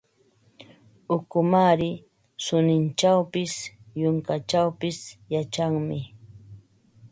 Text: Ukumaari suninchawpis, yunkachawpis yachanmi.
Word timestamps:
Ukumaari 1.15 1.89
suninchawpis, 2.45 3.53
yunkachawpis 4.01 4.97
yachanmi. 5.33 5.99